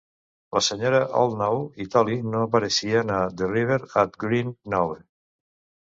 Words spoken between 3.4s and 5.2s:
The River at Green Knowe.